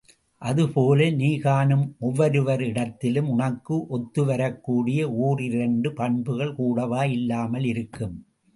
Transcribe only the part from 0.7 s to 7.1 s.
போல, நீ காணும் ஒவ்வொருவரிடத்திலும் உனக்கு ஒத்துவரக்கூடிய ஒன்றிரண்டு பண்புகள் கூடவா